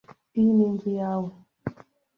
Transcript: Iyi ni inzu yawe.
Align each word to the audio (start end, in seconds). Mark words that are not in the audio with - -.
Iyi 0.39 0.51
ni 0.55 0.63
inzu 0.67 0.89
yawe. 0.99 1.29